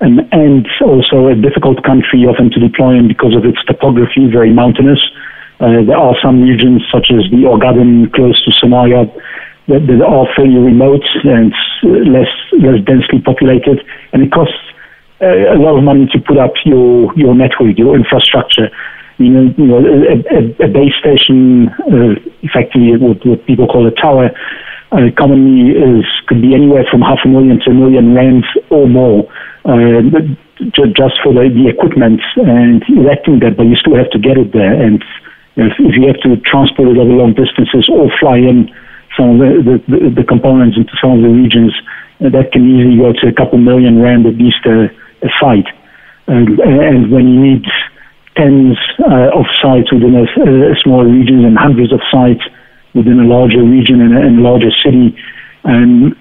um, 0.00 0.20
and 0.32 0.68
also 0.80 1.28
a 1.28 1.34
difficult 1.34 1.82
country 1.82 2.28
often 2.28 2.50
to 2.50 2.60
deploy 2.60 2.96
in 2.96 3.08
because 3.08 3.34
of 3.34 3.44
its 3.44 3.56
topography, 3.64 4.28
very 4.28 4.52
mountainous. 4.52 5.00
Uh, 5.60 5.82
there 5.86 5.96
are 5.96 6.14
some 6.22 6.42
regions 6.42 6.82
such 6.92 7.08
as 7.10 7.24
the 7.30 7.48
Ogaden 7.48 8.12
close 8.12 8.36
to 8.44 8.50
Somalia 8.60 9.08
that, 9.68 9.86
that 9.86 10.00
are 10.04 10.26
fairly 10.36 10.60
remote 10.60 11.04
and 11.24 11.52
less 12.12 12.30
less 12.60 12.78
densely 12.84 13.20
populated, 13.24 13.80
and 14.12 14.22
it 14.22 14.32
costs 14.32 14.54
uh, 15.22 15.54
a 15.54 15.58
lot 15.58 15.78
of 15.78 15.82
money 15.82 16.06
to 16.12 16.18
put 16.20 16.36
up 16.36 16.52
your 16.64 17.12
your 17.16 17.34
network, 17.34 17.78
your 17.78 17.96
infrastructure 17.96 18.68
you 19.18 19.30
know, 19.30 19.54
you 19.56 19.66
know 19.66 19.80
a, 19.80 20.14
a, 20.28 20.40
a 20.64 20.68
base 20.68 20.92
station, 21.00 21.68
uh, 21.88 22.20
effectively 22.42 22.96
what, 22.96 23.24
what 23.24 23.46
people 23.46 23.66
call 23.66 23.86
a 23.86 23.94
tower, 23.96 24.30
uh, 24.92 25.08
commonly 25.18 25.72
is 25.72 26.04
could 26.28 26.42
be 26.42 26.54
anywhere 26.54 26.84
from 26.90 27.00
half 27.00 27.18
a 27.24 27.28
million 27.28 27.58
to 27.64 27.70
a 27.70 27.74
million 27.74 28.14
rands 28.14 28.46
or 28.70 28.88
more, 28.88 29.24
uh, 29.64 30.04
just 30.60 31.16
for 31.24 31.32
the, 31.32 31.48
the 31.48 31.68
equipment 31.72 32.20
and 32.36 32.84
erecting 32.88 33.40
that. 33.40 33.56
But 33.56 33.66
you 33.66 33.76
still 33.76 33.96
have 33.96 34.10
to 34.10 34.18
get 34.18 34.36
it 34.36 34.52
there, 34.52 34.74
and 34.74 35.02
if, 35.56 35.72
if 35.80 35.96
you 35.96 36.06
have 36.06 36.20
to 36.20 36.36
transport 36.44 36.88
it 36.88 36.98
over 37.00 37.12
long 37.12 37.32
distances 37.32 37.88
or 37.88 38.12
fly 38.20 38.36
in 38.36 38.68
some 39.16 39.40
of 39.40 39.64
the, 39.64 39.80
the, 39.88 40.20
the 40.20 40.24
components 40.24 40.76
into 40.76 40.92
some 41.00 41.16
of 41.16 41.22
the 41.24 41.32
regions, 41.32 41.72
uh, 42.20 42.28
that 42.28 42.52
can 42.52 42.64
easily 42.68 42.96
go 43.00 43.12
to 43.12 43.28
a 43.28 43.32
couple 43.32 43.58
million 43.58 44.00
rand 44.00 44.26
at 44.26 44.36
least 44.36 44.60
a, 44.68 44.88
a 45.24 45.30
site. 45.40 45.68
and 46.28 47.10
when 47.10 47.28
you 47.28 47.40
need 47.40 47.64
tens 48.36 48.76
uh, 49.00 49.32
of 49.32 49.48
sites 49.62 49.90
within 49.90 50.14
a, 50.14 50.24
a 50.24 50.76
small 50.84 51.04
region 51.04 51.44
and 51.44 51.56
hundreds 51.56 51.92
of 51.92 52.00
sites 52.12 52.44
within 52.94 53.20
a 53.20 53.24
larger 53.24 53.64
region 53.64 54.00
and 54.00 54.12
a, 54.16 54.20
and 54.20 54.38
a 54.38 54.42
larger 54.42 54.70
city, 54.84 55.16
and 55.64 56.14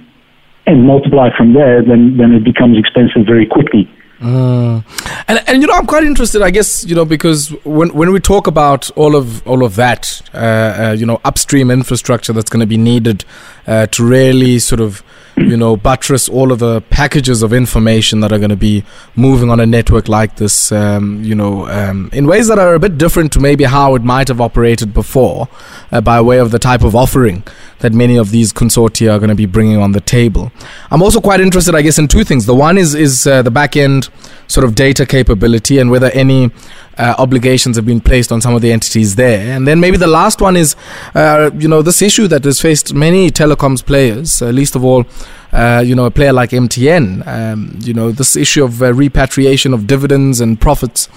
and 0.68 0.88
multiply 0.88 1.30
from 1.36 1.54
there, 1.54 1.84
then 1.84 2.18
then 2.18 2.34
it 2.34 2.44
becomes 2.44 2.78
expensive 2.78 3.26
very 3.26 3.46
quickly. 3.46 3.90
Mm. 4.20 4.84
And 5.28 5.44
and 5.48 5.62
you 5.62 5.68
know 5.68 5.74
I'm 5.74 5.86
quite 5.86 6.04
interested 6.04 6.42
I 6.42 6.50
guess 6.50 6.86
you 6.86 6.96
know 6.96 7.04
because 7.04 7.50
when 7.66 7.94
when 7.94 8.14
we 8.14 8.20
talk 8.20 8.48
about 8.48 8.90
all 8.92 9.16
of 9.16 9.46
all 9.46 9.64
of 9.64 9.76
that 9.76 10.22
uh, 10.34 10.38
uh, 10.38 10.96
you 10.98 11.06
know 11.06 11.20
upstream 11.26 11.70
infrastructure 11.70 12.32
that's 12.32 12.50
going 12.50 12.62
to 12.62 12.68
be 12.68 12.78
needed 12.78 13.26
uh, 13.68 13.88
to 13.88 14.06
really 14.06 14.60
sort 14.60 14.80
of 14.80 15.04
you 15.38 15.58
know, 15.58 15.76
buttress 15.76 16.30
all 16.30 16.52
of 16.52 16.60
the 16.60 16.82
packages 16.82 17.44
of 17.44 17.52
information 17.52 18.22
that 18.22 18.32
are 18.32 18.38
going 18.38 18.50
to 18.50 18.56
be 18.56 18.84
moving 19.16 19.50
on 19.50 19.60
a 19.60 19.66
network 19.66 20.08
like 20.08 20.38
this, 20.38 20.72
um, 20.72 21.24
you 21.24 21.36
know, 21.36 21.68
um, 21.68 22.10
in 22.14 22.26
ways 22.26 22.48
that 22.48 22.58
are 22.58 22.74
a 22.74 22.80
bit 22.80 22.98
different 22.98 23.34
to 23.34 23.40
maybe 23.40 23.66
how 23.66 23.96
it 23.96 24.04
might 24.04 24.28
have 24.28 24.40
operated 24.40 24.94
before, 24.94 25.50
uh, 25.92 26.00
by 26.00 26.22
way 26.22 26.40
of 26.40 26.52
the 26.52 26.60
type 26.60 26.84
of 26.84 26.96
offering 26.96 27.44
that 27.80 27.94
many 27.94 28.18
of 28.18 28.32
these 28.32 28.54
consortia 28.54 29.14
are 29.14 29.20
going 29.20 29.30
to 29.30 29.36
be 29.36 29.46
bringing 29.46 29.78
on 29.78 29.92
the 29.92 30.02
table. 30.02 30.52
I'm 30.92 31.02
also 31.02 31.20
quite 31.22 31.40
interested, 31.40 31.76
I 31.76 31.82
guess, 31.82 32.00
in 32.00 32.08
two 32.08 32.24
things. 32.24 32.46
The 32.46 32.56
one 32.56 32.78
is 32.78 32.96
is 32.96 33.28
uh, 33.28 33.42
the 33.42 33.52
back 33.52 33.76
end 33.76 34.10
sort 34.48 34.64
of 34.64 34.76
data 34.76 35.06
capability 35.06 35.80
and 35.80 35.90
whether 35.90 36.12
any 36.12 36.52
uh, 36.98 37.16
obligations 37.18 37.76
have 37.76 37.86
been 37.86 38.00
placed 38.00 38.32
on 38.32 38.42
some 38.42 38.56
of 38.56 38.62
the 38.62 38.72
entities 38.72 39.16
there. 39.16 39.56
And 39.56 39.68
then 39.68 39.80
maybe 39.80 39.98
the 39.98 40.08
last 40.08 40.42
one 40.42 40.56
is, 40.56 40.76
uh, 41.14 41.52
you 41.56 41.68
know, 41.68 41.82
this 41.82 42.02
issue 42.02 42.28
that 42.28 42.44
has 42.44 42.62
faced 42.62 42.94
many 42.94 43.30
telecoms 43.30 43.86
players, 43.86 44.42
uh, 44.42 44.50
least 44.50 44.76
of 44.76 44.84
all, 44.84 45.06
uh, 45.52 45.84
you 45.86 45.96
know, 45.96 46.06
a 46.06 46.12
player 46.12 46.34
like 46.34 46.52
MTN. 46.52 47.26
Um, 47.28 47.78
you 47.82 47.94
know, 47.94 48.12
this 48.12 48.36
issue 48.36 48.64
of 48.64 48.82
uh, 48.82 48.94
repatriation 48.94 49.74
of 49.74 49.88
dividends 49.88 50.40
and 50.40 50.60
profits 50.60 51.10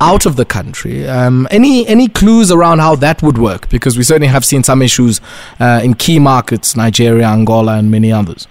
out 0.00 0.26
of 0.26 0.36
the 0.36 0.44
country. 0.44 1.06
Um, 1.06 1.48
any 1.50 1.86
any 1.86 2.08
clues 2.08 2.50
around 2.50 2.78
how 2.78 2.94
that 2.96 3.22
would 3.22 3.38
work? 3.38 3.68
Because 3.68 3.96
we 3.96 4.04
certainly 4.04 4.28
have 4.28 4.44
seen 4.44 4.62
some 4.62 4.82
issues 4.82 5.20
uh, 5.60 5.80
in 5.82 5.94
key 5.94 6.18
markets, 6.18 6.76
Nigeria, 6.76 7.26
Angola, 7.26 7.78
and 7.78 7.90
many 7.90 8.12
others. 8.12 8.46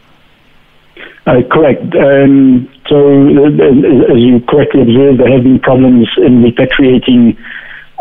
Uh, 1.25 1.42
correct. 1.51 1.84
Um, 1.96 2.70
so, 2.88 2.96
uh, 2.96 4.13
as 4.13 4.20
you 4.20 4.39
correctly 4.48 4.82
observed, 4.82 5.20
there 5.20 5.32
have 5.32 5.44
been 5.44 5.60
problems 5.60 6.08
in 6.18 6.42
repatriating 6.42 7.38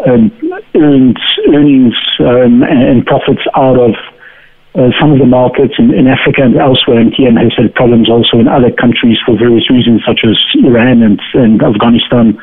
um, 0.07 0.31
earnings 0.75 1.97
um, 2.21 2.62
and 2.62 3.05
profits 3.05 3.43
out 3.57 3.79
of 3.79 3.95
uh, 4.76 4.91
some 5.00 5.11
of 5.12 5.19
the 5.19 5.26
markets 5.26 5.75
in, 5.79 5.93
in, 5.93 6.07
Africa 6.07 6.43
and 6.43 6.57
elsewhere. 6.57 7.03
MTN 7.03 7.41
has 7.43 7.53
had 7.57 7.75
problems 7.75 8.11
also 8.11 8.38
in 8.38 8.47
other 8.47 8.71
countries 8.71 9.17
for 9.25 9.37
various 9.37 9.71
reasons, 9.71 10.03
such 10.07 10.21
as 10.23 10.37
Iran 10.62 11.03
and, 11.03 11.21
and 11.33 11.62
Afghanistan. 11.62 12.38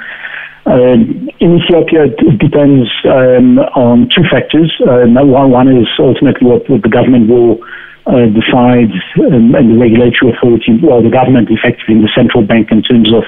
Uh, 0.66 0.96
in 1.44 1.60
Ethiopia, 1.60 2.08
it 2.08 2.40
depends 2.40 2.88
um, 3.04 3.60
on 3.76 4.08
two 4.16 4.24
factors. 4.32 4.72
Uh, 4.80 5.04
one, 5.26 5.52
one 5.52 5.68
is 5.68 5.88
ultimately 6.00 6.48
what, 6.48 6.70
what 6.70 6.82
the 6.82 6.90
government 6.90 7.28
will 7.28 7.60
uh, 8.08 8.28
um, 8.28 9.56
and 9.56 9.72
the 9.72 9.78
regulatory 9.80 10.32
authority, 10.32 10.80
well, 10.84 11.02
the 11.04 11.12
government 11.12 11.48
effectively, 11.52 11.96
the 12.00 12.12
central 12.16 12.44
bank 12.44 12.72
in 12.72 12.84
terms 12.84 13.14
of 13.14 13.24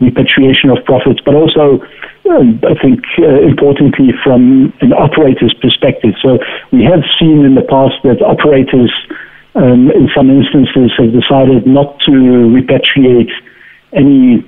repatriation 0.00 0.70
of 0.70 0.78
profits, 0.84 1.20
but 1.24 1.34
also, 1.34 1.80
um, 2.30 2.60
I 2.66 2.74
think, 2.82 3.00
uh, 3.18 3.40
importantly, 3.42 4.12
from 4.22 4.72
an 4.80 4.92
operator's 4.92 5.54
perspective. 5.62 6.14
So 6.20 6.38
we 6.72 6.84
have 6.84 7.02
seen 7.18 7.44
in 7.44 7.54
the 7.54 7.62
past 7.62 8.02
that 8.02 8.20
operators, 8.20 8.92
um, 9.54 9.90
in 9.90 10.10
some 10.14 10.28
instances, 10.28 10.92
have 10.98 11.12
decided 11.14 11.66
not 11.66 11.98
to 12.06 12.12
repatriate 12.50 13.30
any 13.92 14.44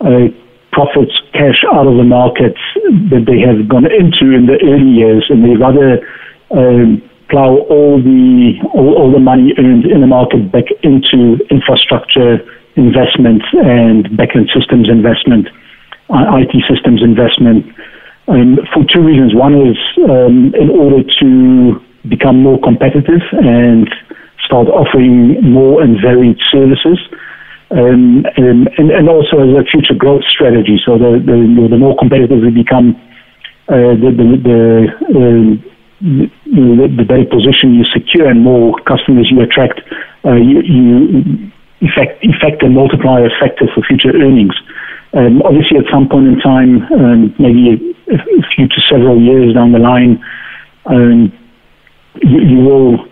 uh, 0.00 0.28
profits, 0.72 1.12
cash 1.32 1.64
out 1.72 1.86
of 1.86 1.96
the 1.96 2.04
market 2.04 2.56
that 3.12 3.24
they 3.28 3.38
have 3.40 3.68
gone 3.68 3.84
into 3.84 4.32
in 4.32 4.48
the 4.48 4.56
early 4.64 4.90
years, 4.90 5.24
and 5.28 5.44
they 5.44 5.54
rather 5.56 6.00
um, 6.50 7.00
plow 7.28 7.60
all 7.68 8.00
the 8.00 8.56
all, 8.74 8.96
all, 8.96 9.12
the 9.12 9.20
money 9.20 9.52
earned 9.58 9.84
in 9.84 10.00
the 10.00 10.06
market 10.06 10.50
back 10.50 10.64
into 10.82 11.40
infrastructure 11.50 12.40
investment 12.76 13.42
and 13.52 14.08
backend 14.16 14.48
systems 14.52 14.88
investment, 14.88 15.48
IT 16.08 16.52
systems 16.68 17.02
investment, 17.02 17.68
um, 18.28 18.58
for 18.72 18.84
two 18.88 19.02
reasons. 19.04 19.34
One 19.34 19.54
is 19.54 19.76
um, 20.08 20.52
in 20.56 20.70
order 20.70 21.04
to 21.20 21.80
become 22.08 22.42
more 22.42 22.58
competitive 22.60 23.20
and 23.32 23.88
start 24.44 24.68
offering 24.68 25.40
more 25.42 25.82
and 25.82 26.00
varied 26.00 26.38
services. 26.50 26.98
Um, 27.72 28.26
and, 28.36 28.68
and, 28.76 29.08
also 29.08 29.40
as 29.40 29.48
a 29.56 29.64
future 29.64 29.94
growth 29.96 30.24
strategy. 30.28 30.76
So 30.84 30.98
the, 30.98 31.16
the, 31.24 31.68
the 31.70 31.78
more 31.78 31.96
competitive 31.96 32.42
we 32.42 32.50
become, 32.50 33.00
uh, 33.68 33.96
the, 33.96 34.12
the, 34.12 34.28
the 34.44 35.16
um, 35.16 35.64
the, 36.02 36.90
the 36.98 37.04
better 37.06 37.24
position 37.24 37.74
you 37.74 37.84
secure 37.94 38.28
and 38.28 38.42
more 38.42 38.74
customers 38.82 39.30
you 39.30 39.40
attract, 39.40 39.80
uh, 40.24 40.34
you, 40.34 40.60
you 40.60 41.52
effect, 41.80 42.22
effect 42.22 42.62
a 42.62 42.68
multiplier 42.68 43.30
factor 43.38 43.66
for 43.74 43.82
future 43.82 44.10
earnings. 44.10 44.54
Um, 45.14 45.42
obviously, 45.42 45.78
at 45.78 45.84
some 45.92 46.08
point 46.08 46.26
in 46.26 46.40
time, 46.40 46.82
um, 46.92 47.34
maybe 47.38 47.70
a, 47.70 48.14
a, 48.14 48.18
few 48.56 48.66
to 48.66 48.80
several 48.88 49.20
years 49.20 49.54
down 49.54 49.72
the 49.72 49.78
line, 49.78 50.22
um, 50.86 51.32
you, 52.22 52.40
you, 52.40 52.58
will 52.58 53.06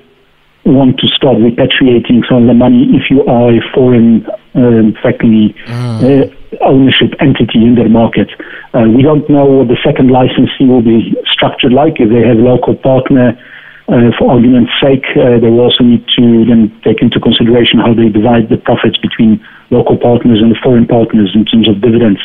want 0.64 0.98
to 1.00 1.06
start 1.08 1.36
repatriating 1.38 2.26
some 2.28 2.44
of 2.44 2.46
the 2.46 2.54
money 2.54 2.88
if 2.92 3.10
you 3.10 3.24
are 3.24 3.50
a 3.50 3.60
foreign, 3.74 4.26
um, 4.54 4.94
effectively, 4.96 5.54
mm. 5.66 6.00
uh, 6.04 6.28
ownership 6.64 7.14
entity 7.20 7.64
in 7.64 7.74
their 7.74 7.88
market. 7.88 8.28
Uh, 8.74 8.84
we 8.88 9.02
don't 9.02 9.28
know 9.30 9.44
what 9.44 9.68
the 9.68 9.78
second 9.84 10.10
licensee 10.10 10.66
will 10.66 10.82
be 10.82 11.14
structured 11.32 11.72
like. 11.72 11.96
If 11.98 12.10
they 12.10 12.26
have 12.26 12.38
a 12.38 12.44
local 12.44 12.76
partner, 12.76 13.38
uh, 13.90 14.14
for 14.18 14.30
argument's 14.30 14.70
sake, 14.78 15.04
uh, 15.18 15.42
they 15.42 15.50
will 15.50 15.66
also 15.66 15.82
need 15.82 16.06
to 16.14 16.46
then 16.46 16.70
take 16.84 17.02
into 17.02 17.18
consideration 17.18 17.82
how 17.82 17.90
they 17.90 18.08
divide 18.08 18.46
the 18.48 18.56
profits 18.56 18.96
between 18.98 19.42
local 19.70 19.98
partners 19.98 20.38
and 20.38 20.50
the 20.50 20.58
foreign 20.62 20.86
partners 20.86 21.34
in 21.34 21.44
terms 21.44 21.68
of 21.68 21.80
dividends. 21.82 22.20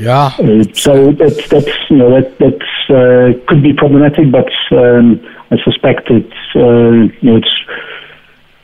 Yeah. 0.00 0.32
Uh, 0.38 0.64
so 0.72 1.12
that's 1.12 1.48
that's 1.48 1.90
you 1.90 1.96
know 1.96 2.10
that 2.10 2.38
that's 2.38 2.72
uh, 2.88 3.36
could 3.46 3.62
be 3.62 3.74
problematic, 3.74 4.32
but 4.32 4.48
um, 4.72 5.20
I 5.50 5.56
suspect 5.62 6.08
it's 6.08 6.40
uh, 6.56 7.12
you 7.20 7.28
know 7.28 7.36
it's 7.36 7.54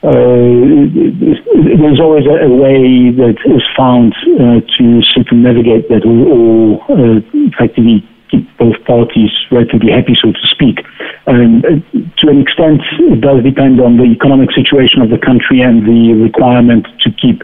uh, 0.02 1.76
there's 1.76 2.00
always 2.00 2.24
a, 2.26 2.46
a, 2.46 2.48
way 2.48 3.10
that 3.10 3.36
is 3.44 3.62
found 3.76 4.14
uh, 4.40 4.60
to 4.78 5.02
circumnavigate 5.14 5.88
that 5.88 6.06
will 6.06 6.24
all 6.32 6.82
uh, 6.88 7.20
effectively 7.50 8.06
keep 8.30 8.46
both 8.56 8.76
parties 8.86 9.30
relatively 9.50 9.92
happy, 9.92 10.16
so 10.16 10.32
to 10.32 10.46
speak. 10.48 10.80
Um, 11.26 11.60
to 12.18 12.28
an 12.28 12.40
extent, 12.40 12.80
it 13.12 13.20
does 13.20 13.42
depend 13.42 13.80
on 13.80 13.96
the 13.96 14.04
economic 14.04 14.52
situation 14.52 15.02
of 15.02 15.10
the 15.10 15.18
country 15.18 15.60
and 15.60 15.84
the 15.84 16.14
requirement 16.14 16.86
to 17.02 17.10
keep 17.10 17.42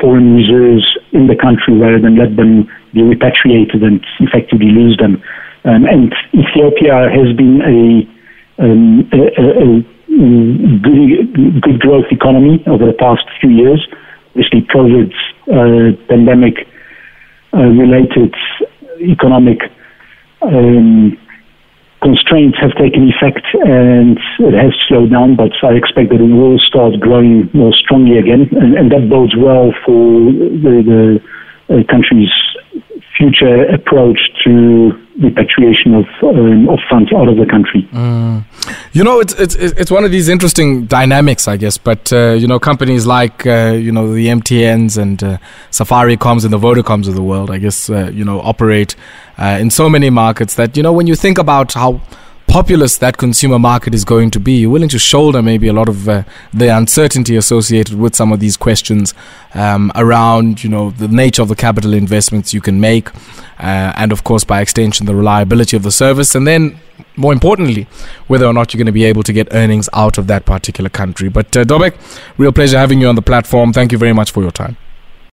foreign 0.00 0.34
reserves 0.36 0.84
in 1.12 1.26
the 1.26 1.36
country 1.36 1.74
rather 1.74 2.00
than 2.00 2.16
let 2.16 2.36
them 2.36 2.68
be 2.92 3.02
repatriated 3.02 3.82
and 3.82 4.04
effectively 4.20 4.68
lose 4.68 4.96
them. 4.98 5.22
Um, 5.64 5.84
and 5.84 6.14
Ethiopia 6.34 7.10
has 7.10 7.34
been 7.36 7.60
a, 7.62 8.62
um, 8.62 9.08
a, 9.12 9.18
a 9.42 9.96
good, 10.08 11.60
good 11.62 11.80
growth 11.80 12.06
economy 12.10 12.62
over 12.66 12.86
the 12.86 12.96
past 12.98 13.22
few 13.40 13.50
years. 13.50 13.86
Obviously, 14.28 14.62
COVID 14.62 15.12
uh, 15.48 15.96
pandemic 16.08 16.68
uh, 17.52 17.58
related 17.58 18.34
economic 19.00 19.58
um, 20.42 21.18
constraints 22.06 22.56
have 22.62 22.70
taken 22.78 23.10
effect 23.10 23.42
and 23.66 24.16
it 24.38 24.54
has 24.54 24.70
slowed 24.86 25.10
down, 25.10 25.34
but 25.34 25.50
I 25.66 25.74
expect 25.74 26.10
that 26.14 26.22
it 26.22 26.30
will 26.30 26.58
start 26.62 27.00
growing 27.00 27.50
more 27.52 27.74
strongly 27.74 28.18
again, 28.18 28.46
and, 28.54 28.78
and 28.78 28.92
that 28.92 29.10
bodes 29.10 29.34
well 29.34 29.74
for 29.84 30.30
the, 30.30 31.18
the 31.66 31.82
country's 31.90 32.30
future 33.18 33.66
approach 33.74 34.20
to 34.44 34.94
repatriation 35.20 35.94
of 35.94 36.06
um, 36.22 36.68
of 36.68 36.78
funds 36.90 37.12
out 37.12 37.28
of 37.28 37.36
the 37.36 37.46
country. 37.46 37.88
Mm. 37.92 38.44
You 38.92 39.04
know, 39.04 39.20
it's 39.20 39.34
it's 39.34 39.54
it's 39.54 39.90
one 39.90 40.04
of 40.04 40.10
these 40.10 40.28
interesting 40.28 40.86
dynamics, 40.86 41.48
I 41.48 41.56
guess. 41.56 41.78
But 41.78 42.12
uh, 42.12 42.36
you 42.38 42.46
know, 42.46 42.58
companies 42.58 43.06
like 43.06 43.46
uh, 43.46 43.76
you 43.78 43.92
know 43.92 44.12
the 44.12 44.26
MTNs 44.26 44.98
and 44.98 45.22
uh, 45.22 45.38
Safaricoms 45.70 46.44
and 46.44 46.52
the 46.52 46.58
Vodacoms 46.58 47.08
of 47.08 47.14
the 47.14 47.22
world, 47.22 47.50
I 47.50 47.58
guess, 47.58 47.88
uh, 47.88 48.10
you 48.12 48.24
know, 48.24 48.40
operate 48.40 48.94
uh, 49.38 49.58
in 49.60 49.70
so 49.70 49.88
many 49.88 50.10
markets 50.10 50.54
that 50.54 50.76
you 50.76 50.82
know 50.82 50.92
when 50.92 51.06
you 51.06 51.14
think 51.14 51.38
about 51.38 51.74
how 51.74 52.00
populous 52.46 52.98
that 52.98 53.16
consumer 53.16 53.58
market 53.58 53.94
is 53.94 54.04
going 54.04 54.30
to 54.30 54.40
be, 54.40 54.52
you're 54.60 54.70
willing 54.70 54.88
to 54.88 54.98
shoulder 54.98 55.42
maybe 55.42 55.68
a 55.68 55.72
lot 55.72 55.88
of 55.88 56.08
uh, 56.08 56.22
the 56.52 56.68
uncertainty 56.68 57.36
associated 57.36 57.98
with 57.98 58.14
some 58.14 58.32
of 58.32 58.40
these 58.40 58.56
questions 58.56 59.14
um, 59.54 59.92
around, 59.94 60.62
you 60.62 60.70
know, 60.70 60.90
the 60.90 61.08
nature 61.08 61.42
of 61.42 61.48
the 61.48 61.56
capital 61.56 61.92
investments 61.92 62.54
you 62.54 62.60
can 62.60 62.80
make, 62.80 63.14
uh, 63.58 63.92
and 63.96 64.12
of 64.12 64.24
course, 64.24 64.44
by 64.44 64.60
extension, 64.60 65.06
the 65.06 65.14
reliability 65.14 65.76
of 65.76 65.82
the 65.82 65.92
service, 65.92 66.34
and 66.34 66.46
then 66.46 66.78
more 67.16 67.32
importantly, 67.32 67.86
whether 68.26 68.46
or 68.46 68.52
not 68.52 68.72
you're 68.72 68.78
going 68.78 68.86
to 68.86 68.92
be 68.92 69.04
able 69.04 69.22
to 69.22 69.32
get 69.32 69.48
earnings 69.52 69.88
out 69.92 70.18
of 70.18 70.26
that 70.26 70.46
particular 70.46 70.88
country. 70.90 71.28
But 71.28 71.56
uh, 71.56 71.64
Dobek, 71.64 71.94
real 72.38 72.52
pleasure 72.52 72.78
having 72.78 73.00
you 73.00 73.08
on 73.08 73.16
the 73.16 73.22
platform. 73.22 73.72
Thank 73.72 73.92
you 73.92 73.98
very 73.98 74.12
much 74.12 74.30
for 74.30 74.42
your 74.42 74.52
time. 74.52 74.76